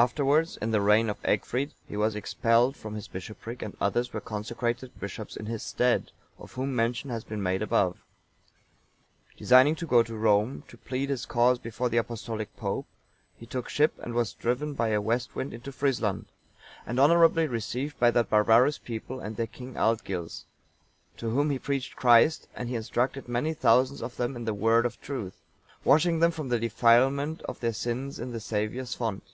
Afterwards, 0.00 0.56
in 0.58 0.70
the 0.70 0.80
reign 0.80 1.10
of 1.10 1.20
Egfrid, 1.24 1.72
he 1.88 1.96
was 1.96 2.14
expelled 2.14 2.76
from 2.76 2.94
his 2.94 3.08
bishopric, 3.08 3.62
and 3.62 3.76
others 3.80 4.12
were 4.12 4.20
consecrated 4.20 4.96
bishops 5.00 5.34
in 5.36 5.46
his 5.46 5.60
stead, 5.64 6.12
of 6.38 6.52
whom 6.52 6.76
mention 6.76 7.10
has 7.10 7.24
been 7.24 7.42
made 7.42 7.62
above.(910) 7.62 9.36
Designing 9.36 9.74
to 9.74 9.86
go 9.88 10.04
to 10.04 10.14
Rome, 10.14 10.62
to 10.68 10.76
plead 10.78 11.10
his 11.10 11.26
cause 11.26 11.58
before 11.58 11.88
the 11.88 11.96
Apostolic 11.96 12.56
Pope, 12.56 12.86
he 13.36 13.44
took 13.44 13.68
ship, 13.68 13.92
and 13.98 14.14
was 14.14 14.34
driven 14.34 14.72
by 14.74 14.90
a 14.90 15.00
west 15.00 15.34
wind 15.34 15.52
into 15.52 15.72
Frisland,(911) 15.72 16.26
and 16.86 17.00
honourably 17.00 17.48
received 17.48 17.98
by 17.98 18.12
that 18.12 18.30
barbarous 18.30 18.78
people 18.78 19.18
and 19.18 19.34
their 19.34 19.48
King 19.48 19.74
Aldgils, 19.76 20.44
to 21.16 21.30
whom 21.30 21.50
he 21.50 21.58
preached 21.58 21.96
Christ, 21.96 22.46
and 22.54 22.68
he 22.68 22.76
instructed 22.76 23.26
many 23.26 23.52
thousands 23.52 24.00
of 24.00 24.16
them 24.16 24.36
in 24.36 24.44
the 24.44 24.54
Word 24.54 24.86
of 24.86 25.00
truth, 25.00 25.40
washing 25.82 26.20
them 26.20 26.30
from 26.30 26.50
the 26.50 26.60
defilement 26.60 27.42
of 27.48 27.58
their 27.58 27.72
sins 27.72 28.20
in 28.20 28.30
the 28.30 28.38
Saviour's 28.38 28.94
font. 28.94 29.24